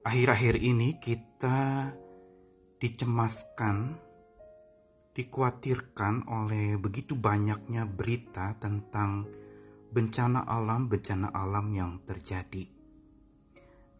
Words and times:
Akhir-akhir 0.00 0.64
ini 0.64 0.96
kita 0.96 1.92
dicemaskan, 2.80 4.00
dikhawatirkan 5.12 6.24
oleh 6.24 6.80
begitu 6.80 7.20
banyaknya 7.20 7.84
berita 7.84 8.56
tentang 8.56 9.28
bencana 9.92 10.48
alam-bencana 10.48 11.36
alam 11.36 11.68
yang 11.76 12.00
terjadi. 12.08 12.64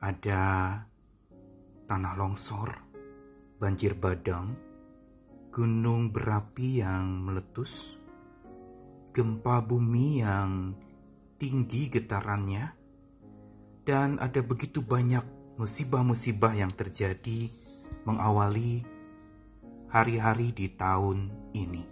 Ada 0.00 0.42
tanah 1.84 2.14
longsor, 2.16 2.72
banjir 3.60 3.92
badang, 3.92 4.56
gunung 5.52 6.08
berapi 6.08 6.80
yang 6.80 7.28
meletus, 7.28 8.00
gempa 9.12 9.60
bumi 9.60 10.24
yang 10.24 10.72
tinggi 11.36 11.92
getarannya, 11.92 12.72
dan 13.84 14.16
ada 14.16 14.40
begitu 14.40 14.80
banyak 14.80 15.39
musibah-musibah 15.60 16.56
yang 16.56 16.72
terjadi 16.72 17.52
mengawali 18.08 18.80
hari-hari 19.92 20.56
di 20.56 20.72
tahun 20.72 21.28
ini. 21.52 21.84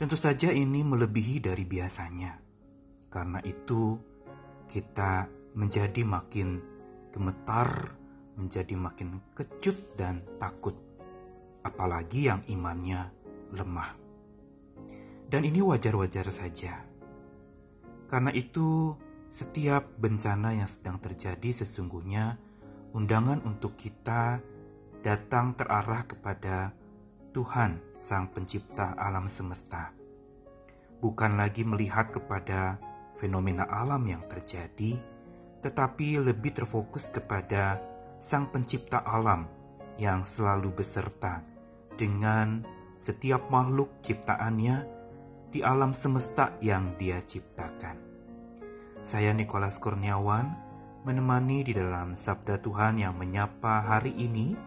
Tentu 0.00 0.16
saja 0.16 0.48
ini 0.48 0.80
melebihi 0.80 1.44
dari 1.44 1.68
biasanya. 1.68 2.40
Karena 3.12 3.36
itu 3.44 4.00
kita 4.64 5.28
menjadi 5.60 6.08
makin 6.08 6.56
gemetar, 7.12 7.92
menjadi 8.40 8.72
makin 8.80 9.20
kecut 9.36 9.76
dan 10.00 10.24
takut. 10.40 10.72
Apalagi 11.68 12.32
yang 12.32 12.40
imannya 12.48 13.12
lemah. 13.52 13.92
Dan 15.28 15.44
ini 15.44 15.60
wajar-wajar 15.60 16.32
saja. 16.32 16.80
Karena 18.08 18.32
itu 18.32 18.96
setiap 19.36 19.84
bencana 20.00 20.56
yang 20.56 20.64
sedang 20.64 20.96
terjadi 20.96 21.60
sesungguhnya 21.60 22.40
undangan 22.96 23.44
untuk 23.44 23.76
kita 23.76 24.40
datang 25.04 25.52
terarah 25.52 26.08
kepada 26.08 26.72
Tuhan 27.36 27.84
Sang 27.92 28.32
Pencipta 28.32 28.96
alam 28.96 29.28
semesta. 29.28 29.92
Bukan 31.04 31.36
lagi 31.36 31.68
melihat 31.68 32.16
kepada 32.16 32.80
fenomena 33.12 33.68
alam 33.68 34.08
yang 34.08 34.24
terjadi, 34.24 34.96
tetapi 35.60 36.16
lebih 36.16 36.56
terfokus 36.56 37.12
kepada 37.12 37.76
Sang 38.16 38.48
Pencipta 38.48 39.04
alam 39.04 39.44
yang 40.00 40.24
selalu 40.24 40.80
beserta 40.80 41.44
dengan 42.00 42.64
setiap 42.96 43.52
makhluk 43.52 44.00
ciptaannya 44.00 44.88
di 45.52 45.60
alam 45.60 45.92
semesta 45.92 46.56
yang 46.64 46.96
Dia 46.96 47.20
ciptakan. 47.20 48.15
Saya 49.06 49.30
Nikolas 49.30 49.78
Kurniawan 49.78 50.50
menemani 51.06 51.62
di 51.62 51.70
dalam 51.70 52.18
Sabda 52.18 52.58
Tuhan 52.58 52.98
yang 52.98 53.14
menyapa 53.14 53.86
hari 53.86 54.10
ini 54.18 54.58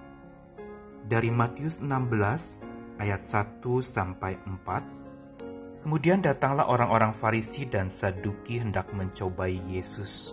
dari 1.03 1.27
Matius 1.27 1.83
16 1.83 3.03
ayat 3.03 3.19
1 3.19 3.59
sampai 3.83 4.39
4. 4.39 5.83
Kemudian 5.83 6.23
datanglah 6.23 6.71
orang-orang 6.71 7.11
Farisi 7.11 7.67
dan 7.67 7.91
Saduki 7.91 8.63
hendak 8.63 8.95
mencobai 8.95 9.59
Yesus. 9.67 10.31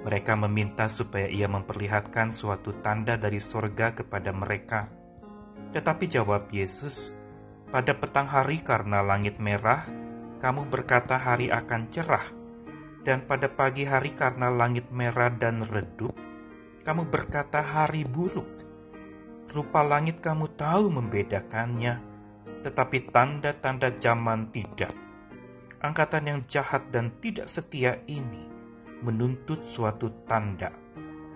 Mereka 0.00 0.32
meminta 0.40 0.88
supaya 0.88 1.28
ia 1.28 1.44
memperlihatkan 1.44 2.32
suatu 2.32 2.72
tanda 2.80 3.20
dari 3.20 3.36
sorga 3.36 3.92
kepada 3.92 4.32
mereka. 4.32 4.88
Tetapi 5.76 6.08
jawab 6.08 6.48
Yesus, 6.48 7.12
pada 7.68 7.92
petang 7.92 8.32
hari 8.32 8.64
karena 8.64 9.04
langit 9.04 9.36
merah, 9.36 9.84
kamu 10.40 10.72
berkata 10.72 11.20
hari 11.20 11.52
akan 11.52 11.92
cerah 11.92 12.35
dan 13.06 13.22
pada 13.22 13.46
pagi 13.46 13.86
hari 13.86 14.10
karena 14.10 14.50
langit 14.50 14.90
merah 14.90 15.30
dan 15.30 15.62
redup, 15.62 16.10
kamu 16.82 17.06
berkata 17.06 17.62
hari 17.62 18.02
buruk. 18.02 18.66
Rupa 19.54 19.86
langit 19.86 20.18
kamu 20.18 20.58
tahu 20.58 20.90
membedakannya, 20.90 22.02
tetapi 22.66 23.14
tanda-tanda 23.14 23.94
zaman 24.02 24.50
tidak. 24.50 24.90
Angkatan 25.78 26.26
yang 26.26 26.40
jahat 26.50 26.90
dan 26.90 27.14
tidak 27.22 27.46
setia 27.46 28.02
ini 28.10 28.42
menuntut 29.06 29.62
suatu 29.62 30.10
tanda, 30.26 30.74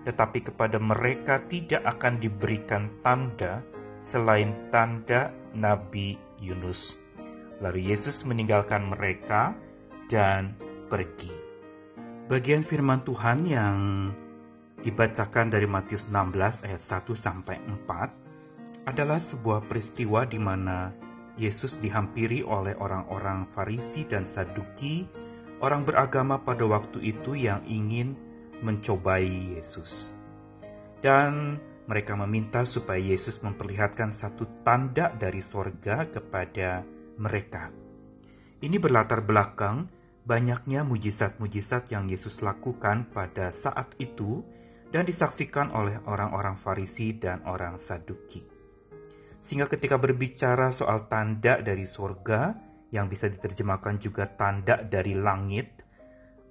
tetapi 0.03 0.51
kepada 0.51 0.75
mereka 0.75 1.39
tidak 1.47 1.87
akan 1.87 2.19
diberikan 2.19 2.91
tanda 2.99 3.63
selain 4.03 4.67
tanda 4.75 5.31
Nabi 5.55 6.19
Yunus. 6.35 6.99
Lalu 7.63 7.95
Yesus 7.95 8.27
meninggalkan 8.27 8.91
mereka 8.91 9.55
dan 10.11 10.59
pergi. 10.91 11.40
Bagian 12.31 12.63
firman 12.63 13.03
Tuhan 13.03 13.43
yang 13.43 14.07
dibacakan 14.79 15.51
dari 15.51 15.67
Matius 15.67 16.07
16 16.07 16.63
ayat 16.63 16.79
1 16.79 17.11
sampai 17.11 17.59
4 17.59 18.87
adalah 18.87 19.19
sebuah 19.19 19.67
peristiwa 19.67 20.23
di 20.23 20.39
mana 20.39 20.95
Yesus 21.35 21.83
dihampiri 21.83 22.39
oleh 22.39 22.71
orang-orang 22.79 23.43
Farisi 23.51 24.07
dan 24.07 24.23
Saduki, 24.23 25.03
orang 25.59 25.83
beragama 25.83 26.39
pada 26.39 26.63
waktu 26.63 27.03
itu 27.03 27.35
yang 27.35 27.67
ingin 27.67 28.15
mencobai 28.63 29.59
Yesus. 29.59 30.07
Dan 31.03 31.59
mereka 31.83 32.15
meminta 32.15 32.63
supaya 32.63 33.11
Yesus 33.11 33.43
memperlihatkan 33.43 34.15
satu 34.15 34.63
tanda 34.63 35.11
dari 35.11 35.43
sorga 35.43 36.07
kepada 36.07 36.79
mereka. 37.19 37.75
Ini 38.63 38.79
berlatar 38.79 39.19
belakang 39.19 39.99
banyaknya 40.21 40.85
mujizat-mujizat 40.85 41.89
yang 41.89 42.05
Yesus 42.05 42.45
lakukan 42.45 43.09
pada 43.09 43.49
saat 43.49 43.97
itu 43.97 44.45
dan 44.93 45.07
disaksikan 45.07 45.73
oleh 45.73 45.97
orang-orang 46.05 46.53
Farisi 46.53 47.17
dan 47.17 47.41
orang 47.47 47.81
Saduki. 47.81 48.45
Sehingga 49.41 49.65
ketika 49.65 49.97
berbicara 49.97 50.69
soal 50.69 51.09
tanda 51.09 51.57
dari 51.63 51.87
sorga, 51.87 52.53
yang 52.93 53.09
bisa 53.09 53.25
diterjemahkan 53.31 53.97
juga 53.97 54.29
tanda 54.29 54.83
dari 54.85 55.17
langit, 55.17 55.81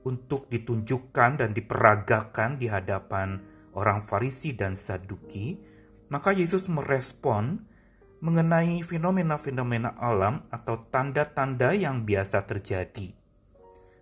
untuk 0.00 0.48
ditunjukkan 0.48 1.44
dan 1.44 1.52
diperagakan 1.52 2.56
di 2.56 2.66
hadapan 2.72 3.38
orang 3.76 4.00
Farisi 4.00 4.56
dan 4.56 4.72
Saduki, 4.74 5.60
maka 6.08 6.32
Yesus 6.32 6.66
merespon 6.66 7.68
mengenai 8.24 8.80
fenomena-fenomena 8.82 9.94
alam 10.00 10.48
atau 10.48 10.88
tanda-tanda 10.88 11.76
yang 11.76 12.08
biasa 12.08 12.42
terjadi 12.48 13.19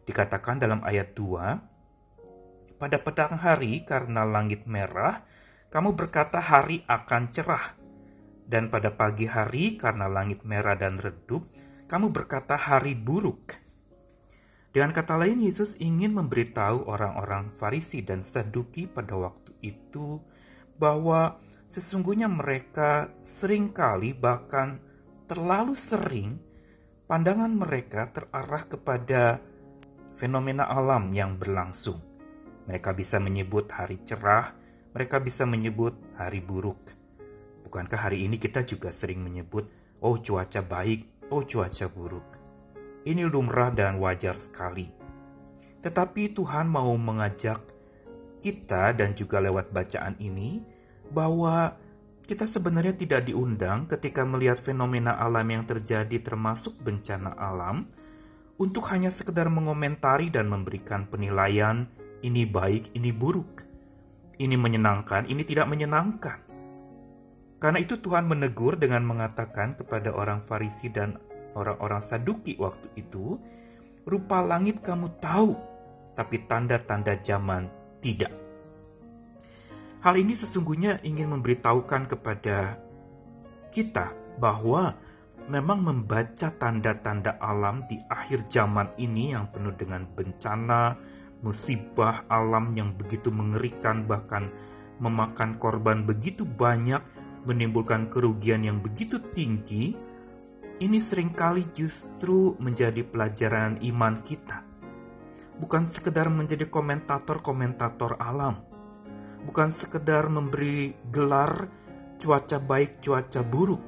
Dikatakan 0.09 0.57
dalam 0.57 0.81
ayat 0.89 1.13
2, 1.13 2.81
pada 2.81 2.97
petang 2.97 3.37
hari 3.37 3.85
karena 3.85 4.25
langit 4.25 4.65
merah, 4.65 5.21
kamu 5.69 5.93
berkata 5.93 6.41
hari 6.41 6.81
akan 6.89 7.29
cerah. 7.29 7.77
Dan 8.49 8.73
pada 8.73 8.89
pagi 8.97 9.29
hari 9.29 9.77
karena 9.77 10.09
langit 10.09 10.49
merah 10.49 10.73
dan 10.81 10.97
redup, 10.97 11.45
kamu 11.85 12.09
berkata 12.09 12.57
hari 12.57 12.97
buruk. 12.97 13.53
Dengan 14.73 14.97
kata 14.97 15.21
lain, 15.21 15.45
Yesus 15.45 15.77
ingin 15.77 16.17
memberitahu 16.17 16.89
orang-orang 16.89 17.53
Farisi 17.53 18.01
dan 18.01 18.25
Saduki 18.25 18.89
pada 18.89 19.13
waktu 19.13 19.53
itu 19.61 20.25
bahwa 20.81 21.37
sesungguhnya 21.69 22.33
mereka 22.33 23.13
sering 23.21 23.77
kali 23.77 24.17
bahkan 24.17 24.81
terlalu 25.29 25.77
sering 25.77 26.41
pandangan 27.05 27.53
mereka 27.53 28.09
terarah 28.09 28.65
kepada 28.65 29.45
fenomena 30.19 30.67
alam 30.67 31.15
yang 31.15 31.39
berlangsung. 31.39 32.03
Mereka 32.67 32.91
bisa 32.99 33.23
menyebut 33.23 33.71
hari 33.71 34.03
cerah, 34.03 34.51
mereka 34.91 35.23
bisa 35.23 35.47
menyebut 35.47 35.95
hari 36.19 36.43
buruk. 36.43 36.91
Bukankah 37.63 38.11
hari 38.11 38.27
ini 38.27 38.35
kita 38.35 38.67
juga 38.67 38.91
sering 38.91 39.23
menyebut, 39.23 39.71
"Oh, 40.03 40.19
cuaca 40.19 40.59
baik, 40.59 41.31
oh, 41.31 41.47
cuaca 41.47 41.87
buruk"? 41.87 42.35
Ini 43.07 43.31
lumrah 43.31 43.71
dan 43.71 44.03
wajar 44.03 44.37
sekali. 44.43 44.91
Tetapi 45.79 46.35
Tuhan 46.35 46.67
mau 46.67 46.91
mengajak 46.99 47.63
kita, 48.43 48.91
dan 48.99 49.15
juga 49.15 49.39
lewat 49.39 49.71
bacaan 49.71 50.19
ini, 50.19 50.61
bahwa 51.15 51.79
kita 52.27 52.45
sebenarnya 52.45 52.93
tidak 52.93 53.25
diundang 53.25 53.89
ketika 53.89 54.27
melihat 54.27 54.59
fenomena 54.61 55.17
alam 55.17 55.47
yang 55.49 55.65
terjadi, 55.65 56.21
termasuk 56.21 56.77
bencana 56.83 57.33
alam 57.39 57.89
untuk 58.59 58.91
hanya 58.91 59.09
sekedar 59.09 59.47
mengomentari 59.47 60.35
dan 60.35 60.51
memberikan 60.51 61.07
penilaian 61.07 61.87
ini 62.27 62.43
baik, 62.43 62.99
ini 62.99 63.15
buruk. 63.15 63.63
Ini 64.39 64.55
menyenangkan, 64.55 65.31
ini 65.31 65.43
tidak 65.47 65.71
menyenangkan. 65.71 66.39
Karena 67.59 67.79
itu 67.83 67.99
Tuhan 67.99 68.27
menegur 68.27 68.79
dengan 68.79 69.03
mengatakan 69.03 69.75
kepada 69.75 70.15
orang 70.15 70.43
Farisi 70.43 70.91
dan 70.91 71.19
orang-orang 71.59 71.99
Saduki 71.99 72.55
waktu 72.59 72.87
itu, 72.95 73.39
rupa 74.07 74.43
langit 74.43 74.79
kamu 74.83 75.11
tahu, 75.19 75.59
tapi 76.15 76.47
tanda-tanda 76.47 77.19
zaman 77.19 77.67
tidak. 77.99 78.31
Hal 79.99 80.15
ini 80.15 80.39
sesungguhnya 80.39 81.03
ingin 81.03 81.35
memberitahukan 81.35 82.07
kepada 82.07 82.79
kita 83.75 84.15
bahwa 84.39 84.95
memang 85.49 85.81
membaca 85.81 86.53
tanda-tanda 86.53 87.41
alam 87.41 87.89
di 87.89 87.97
akhir 88.07 88.53
zaman 88.53 88.93
ini 89.01 89.33
yang 89.33 89.49
penuh 89.49 89.73
dengan 89.73 90.05
bencana, 90.05 90.95
musibah 91.41 92.29
alam 92.29 92.71
yang 92.77 92.93
begitu 92.95 93.33
mengerikan, 93.33 94.05
bahkan 94.05 94.53
memakan 95.01 95.57
korban 95.57 96.05
begitu 96.05 96.45
banyak, 96.45 97.01
menimbulkan 97.49 98.13
kerugian 98.13 98.61
yang 98.61 98.85
begitu 98.85 99.17
tinggi, 99.33 99.97
ini 100.79 100.99
sering 101.01 101.33
kali 101.33 101.67
justru 101.73 102.55
menjadi 102.61 103.03
pelajaran 103.03 103.81
iman 103.83 104.21
kita. 104.21 104.63
Bukan 105.59 105.83
sekedar 105.83 106.31
menjadi 106.31 106.71
komentator-komentator 106.71 108.21
alam, 108.23 108.63
bukan 109.43 109.75
sekedar 109.75 110.31
memberi 110.31 110.95
gelar 111.11 111.67
cuaca 112.23 112.63
baik, 112.63 113.03
cuaca 113.03 113.43
buruk, 113.43 113.83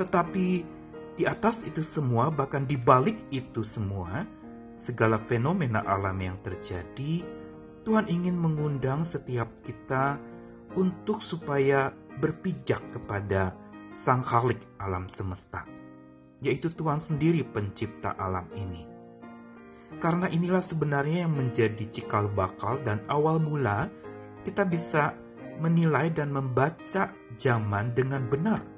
tetapi 0.00 0.73
di 1.14 1.24
atas 1.30 1.62
itu 1.62 1.80
semua, 1.86 2.26
bahkan 2.34 2.66
di 2.66 2.74
balik 2.74 3.30
itu 3.30 3.62
semua, 3.62 4.26
segala 4.74 5.14
fenomena 5.14 5.86
alam 5.86 6.18
yang 6.18 6.38
terjadi, 6.42 7.22
Tuhan 7.86 8.10
ingin 8.10 8.34
mengundang 8.34 9.06
setiap 9.06 9.46
kita 9.62 10.18
untuk 10.74 11.22
supaya 11.22 11.94
berpijak 12.18 12.82
kepada 12.98 13.54
Sang 13.94 14.26
Khalik 14.26 14.58
alam 14.82 15.06
semesta, 15.06 15.62
yaitu 16.42 16.66
Tuhan 16.74 16.98
sendiri 16.98 17.46
pencipta 17.46 18.18
alam 18.18 18.50
ini. 18.58 18.82
Karena 20.02 20.26
inilah 20.26 20.58
sebenarnya 20.58 21.30
yang 21.30 21.38
menjadi 21.38 21.86
cikal 21.94 22.26
bakal 22.34 22.82
dan 22.82 23.06
awal 23.06 23.38
mula 23.38 23.86
kita 24.42 24.66
bisa 24.66 25.14
menilai 25.62 26.10
dan 26.10 26.34
membaca 26.34 27.14
zaman 27.38 27.94
dengan 27.94 28.26
benar. 28.26 28.73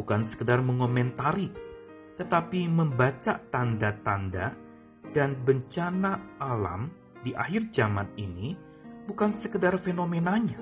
Bukan 0.00 0.24
sekedar 0.24 0.64
mengomentari, 0.64 1.52
tetapi 2.16 2.72
membaca 2.72 3.36
tanda-tanda 3.36 4.56
dan 5.12 5.36
bencana 5.44 6.40
alam 6.40 6.88
di 7.20 7.36
akhir 7.36 7.68
zaman 7.68 8.08
ini 8.16 8.56
bukan 9.04 9.28
sekedar 9.28 9.76
fenomenanya, 9.76 10.56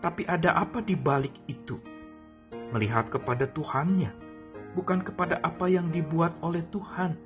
tapi 0.00 0.24
ada 0.24 0.56
apa 0.56 0.80
di 0.80 0.96
balik 0.96 1.44
itu. 1.44 1.76
Melihat 2.72 3.12
kepada 3.12 3.44
Tuhannya, 3.52 4.16
bukan 4.72 5.04
kepada 5.04 5.44
apa 5.44 5.68
yang 5.68 5.92
dibuat 5.92 6.40
oleh 6.40 6.64
Tuhan. 6.72 7.20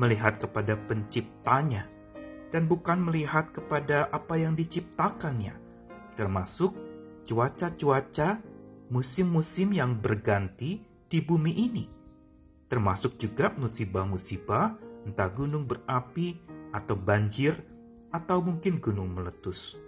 Melihat 0.00 0.40
kepada 0.40 0.72
penciptanya, 0.88 1.84
dan 2.48 2.64
bukan 2.64 3.04
melihat 3.04 3.52
kepada 3.52 4.08
apa 4.08 4.40
yang 4.40 4.56
diciptakannya, 4.56 5.52
termasuk 6.16 6.72
cuaca-cuaca 7.28 8.55
musim-musim 8.90 9.74
yang 9.74 9.98
berganti 9.98 10.82
di 11.06 11.18
bumi 11.22 11.52
ini. 11.54 11.84
Termasuk 12.66 13.18
juga 13.18 13.54
musibah-musibah, 13.54 14.78
entah 15.06 15.30
gunung 15.30 15.66
berapi, 15.66 16.38
atau 16.74 16.98
banjir, 16.98 17.54
atau 18.10 18.42
mungkin 18.42 18.82
gunung 18.82 19.14
meletus. 19.14 19.78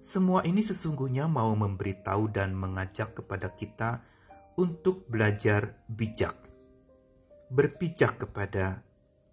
Semua 0.00 0.40
ini 0.48 0.64
sesungguhnya 0.64 1.28
mau 1.28 1.52
memberitahu 1.52 2.32
dan 2.32 2.56
mengajak 2.56 3.20
kepada 3.20 3.52
kita 3.52 4.00
untuk 4.56 5.04
belajar 5.08 5.76
bijak, 5.92 6.36
berpijak 7.52 8.16
kepada 8.16 8.80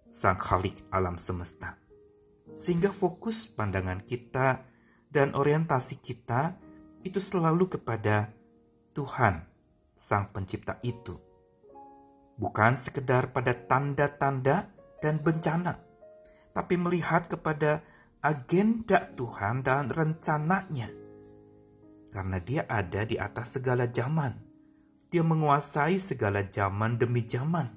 Sang 0.08 0.36
Khalik 0.36 0.88
alam 0.92 1.16
semesta, 1.16 1.76
sehingga 2.52 2.92
fokus 2.92 3.48
pandangan 3.48 4.04
kita 4.04 4.64
dan 5.08 5.32
orientasi 5.32 6.00
kita 6.00 6.56
itu 7.00 7.20
selalu 7.20 7.80
kepada 7.80 8.37
Tuhan, 8.92 9.44
Sang 9.98 10.30
Pencipta 10.30 10.78
itu, 10.86 11.18
bukan 12.38 12.78
sekedar 12.78 13.34
pada 13.34 13.52
tanda-tanda 13.52 14.70
dan 15.02 15.18
bencana, 15.22 15.78
tapi 16.54 16.74
melihat 16.78 17.26
kepada 17.26 17.82
agenda 18.22 19.10
Tuhan 19.14 19.62
dan 19.62 19.90
rencananya. 19.90 20.90
Karena 22.08 22.38
dia 22.40 22.64
ada 22.66 23.04
di 23.04 23.20
atas 23.20 23.60
segala 23.60 23.86
zaman. 23.90 24.32
Dia 25.08 25.20
menguasai 25.24 25.96
segala 26.00 26.44
zaman 26.48 26.96
demi 26.96 27.24
zaman. 27.24 27.68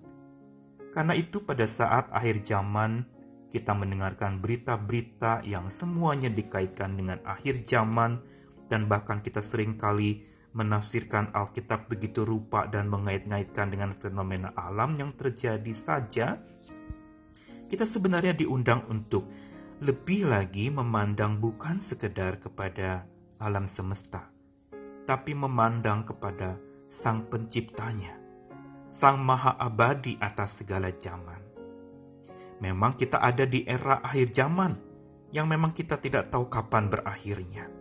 Karena 0.91 1.15
itu 1.15 1.43
pada 1.43 1.63
saat 1.63 2.11
akhir 2.11 2.43
zaman 2.43 3.07
kita 3.51 3.75
mendengarkan 3.75 4.39
berita-berita 4.39 5.43
yang 5.43 5.67
semuanya 5.67 6.31
dikaitkan 6.31 6.95
dengan 6.95 7.19
akhir 7.27 7.67
zaman 7.67 8.23
dan 8.71 8.87
bahkan 8.87 9.19
kita 9.19 9.43
sering 9.43 9.75
kali 9.75 10.23
menafsirkan 10.51 11.31
Alkitab 11.31 11.87
begitu 11.87 12.27
rupa 12.27 12.67
dan 12.67 12.91
mengait-ngaitkan 12.91 13.71
dengan 13.71 13.95
fenomena 13.95 14.51
alam 14.55 14.95
yang 14.99 15.15
terjadi 15.15 15.73
saja, 15.75 16.39
kita 17.71 17.87
sebenarnya 17.87 18.35
diundang 18.35 18.83
untuk 18.91 19.31
lebih 19.81 20.27
lagi 20.27 20.67
memandang 20.67 21.39
bukan 21.39 21.79
sekedar 21.79 22.37
kepada 22.37 23.07
alam 23.39 23.63
semesta, 23.63 24.27
tapi 25.07 25.31
memandang 25.33 26.03
kepada 26.03 26.59
Sang 26.91 27.25
Penciptanya, 27.31 28.13
Sang 28.91 29.23
Maha 29.23 29.55
Abadi 29.55 30.19
atas 30.19 30.59
segala 30.59 30.91
zaman. 30.91 31.39
Memang 32.61 32.93
kita 32.93 33.17
ada 33.23 33.47
di 33.47 33.65
era 33.65 34.03
akhir 34.05 34.35
zaman 34.35 34.73
yang 35.31 35.47
memang 35.47 35.71
kita 35.73 35.97
tidak 35.97 36.29
tahu 36.29 36.45
kapan 36.51 36.91
berakhirnya. 36.91 37.80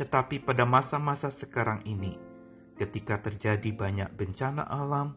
Tetapi 0.00 0.40
pada 0.40 0.64
masa-masa 0.64 1.28
sekarang 1.28 1.84
ini, 1.84 2.16
ketika 2.72 3.20
terjadi 3.20 3.68
banyak 3.68 4.08
bencana 4.16 4.64
alam, 4.64 5.12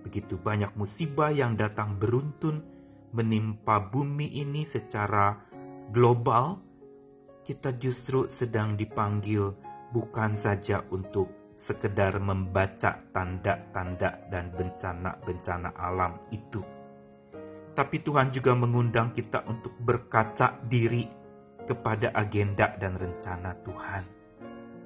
begitu 0.00 0.40
banyak 0.40 0.72
musibah 0.80 1.28
yang 1.28 1.60
datang 1.60 2.00
beruntun, 2.00 2.64
menimpa 3.12 3.84
bumi 3.84 4.32
ini 4.40 4.64
secara 4.64 5.36
global, 5.92 6.56
kita 7.44 7.76
justru 7.76 8.24
sedang 8.24 8.80
dipanggil 8.80 9.52
bukan 9.92 10.32
saja 10.32 10.80
untuk 10.88 11.52
sekedar 11.52 12.16
membaca 12.16 12.96
tanda-tanda 13.12 14.24
dan 14.32 14.48
bencana-bencana 14.56 15.76
alam 15.76 16.16
itu. 16.32 16.64
Tapi 17.76 18.00
Tuhan 18.00 18.32
juga 18.32 18.56
mengundang 18.56 19.12
kita 19.12 19.44
untuk 19.44 19.76
berkaca 19.76 20.64
diri 20.64 21.04
kepada 21.68 22.16
agenda 22.16 22.72
dan 22.80 22.96
rencana 22.96 23.52
Tuhan. 23.60 24.13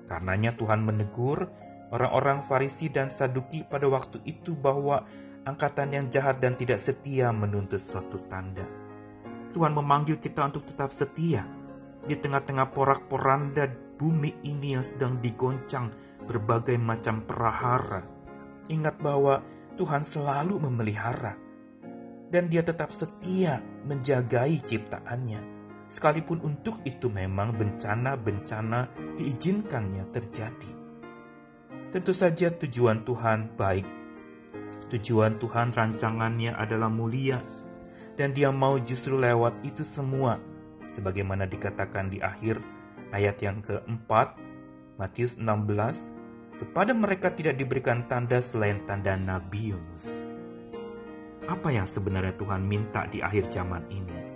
Karenanya 0.08 0.56
Tuhan 0.56 0.80
menegur 0.80 1.52
orang-orang 1.92 2.40
Farisi 2.40 2.88
dan 2.88 3.12
Saduki 3.12 3.60
pada 3.60 3.84
waktu 3.92 4.24
itu 4.24 4.56
bahwa 4.56 5.04
angkatan 5.44 5.92
yang 5.92 6.06
jahat 6.08 6.40
dan 6.40 6.56
tidak 6.56 6.80
setia 6.80 7.28
menuntut 7.28 7.80
suatu 7.80 8.16
tanda. 8.24 8.64
Tuhan 9.52 9.76
memanggil 9.76 10.16
kita 10.16 10.48
untuk 10.48 10.64
tetap 10.64 10.92
setia 10.92 11.44
di 12.08 12.16
tengah-tengah 12.16 12.72
porak-poranda 12.72 13.68
bumi 14.00 14.40
ini 14.48 14.76
yang 14.76 14.84
sedang 14.84 15.20
digoncang 15.20 15.92
berbagai 16.24 16.80
macam 16.80 17.24
perahara. 17.24 18.04
Ingat 18.68 18.96
bahwa 19.00 19.44
Tuhan 19.76 20.04
selalu 20.04 20.60
memelihara 20.60 21.36
dan 22.28 22.52
dia 22.52 22.60
tetap 22.60 22.92
setia 22.92 23.60
menjagai 23.88 24.60
ciptaannya. 24.64 25.57
Sekalipun 25.88 26.44
untuk 26.44 26.84
itu 26.84 27.08
memang 27.08 27.56
bencana-bencana 27.56 28.92
diizinkannya 29.16 30.04
terjadi. 30.12 30.72
Tentu 31.88 32.12
saja 32.12 32.52
tujuan 32.52 33.08
Tuhan 33.08 33.56
baik 33.56 33.98
Tujuan 34.88 35.36
Tuhan 35.36 35.68
rancangannya 35.68 36.56
adalah 36.56 36.88
mulia, 36.88 37.44
dan 38.16 38.32
dia 38.32 38.48
mau 38.48 38.80
justru 38.80 39.20
lewat 39.20 39.60
itu 39.60 39.84
semua, 39.84 40.40
sebagaimana 40.88 41.44
dikatakan 41.44 42.08
di 42.08 42.24
akhir 42.24 42.56
ayat 43.12 43.36
yang 43.44 43.60
keempat, 43.60 44.40
Matius 44.96 45.36
16, 45.36 46.16
kepada 46.56 46.96
mereka 46.96 47.28
tidak 47.28 47.60
diberikan 47.60 48.08
tanda 48.08 48.40
selain 48.40 48.80
tanda 48.88 49.12
Nabi 49.20 49.76
Yunus. 49.76 50.24
Apa 51.44 51.68
yang 51.68 51.84
sebenarnya 51.84 52.32
Tuhan 52.40 52.64
minta 52.64 53.04
di 53.12 53.20
akhir 53.20 53.52
zaman 53.52 53.84
ini? 53.92 54.27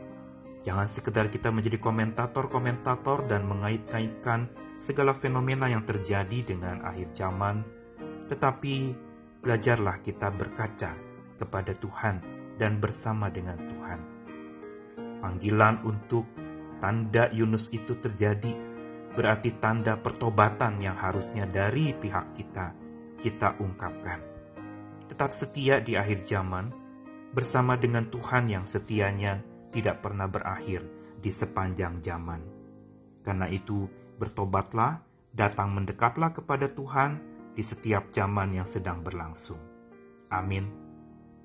Jangan 0.63 0.87
sekedar 0.87 1.27
kita 1.27 1.51
menjadi 1.51 1.83
komentator-komentator 1.83 3.27
dan 3.27 3.51
mengait-ngaitkan 3.51 4.47
segala 4.79 5.11
fenomena 5.11 5.67
yang 5.67 5.83
terjadi 5.83 6.55
dengan 6.55 6.87
akhir 6.87 7.11
zaman, 7.11 7.67
tetapi 8.31 8.95
belajarlah 9.43 9.99
kita 9.99 10.31
berkaca 10.31 10.95
kepada 11.35 11.75
Tuhan 11.75 12.23
dan 12.63 12.79
bersama 12.79 13.27
dengan 13.27 13.59
Tuhan. 13.59 14.01
Panggilan 15.19 15.83
untuk 15.83 16.31
tanda 16.79 17.27
Yunus 17.35 17.75
itu 17.75 17.99
terjadi 17.99 18.55
berarti 19.19 19.59
tanda 19.59 19.99
pertobatan 19.99 20.79
yang 20.79 20.95
harusnya 20.95 21.47
dari 21.47 21.91
pihak 21.91 22.39
kita 22.39 22.75
kita 23.23 23.55
ungkapkan. 23.63 24.19
Tetap 25.07 25.31
setia 25.31 25.79
di 25.79 25.95
akhir 25.95 26.27
zaman 26.27 26.75
bersama 27.31 27.79
dengan 27.79 28.11
Tuhan 28.11 28.51
yang 28.51 28.67
setianya 28.67 29.52
tidak 29.73 30.05
pernah 30.05 30.29
berakhir 30.29 30.85
di 31.19 31.33
sepanjang 31.33 32.05
zaman. 32.05 32.43
Karena 33.25 33.49
itu, 33.49 33.89
bertobatlah, 34.21 35.01
datang 35.33 35.73
mendekatlah 35.73 36.37
kepada 36.37 36.69
Tuhan, 36.69 37.33
di 37.53 37.61
setiap 37.61 38.09
zaman 38.09 38.57
yang 38.57 38.69
sedang 38.69 39.05
berlangsung. 39.05 39.61
Amin. 40.33 40.82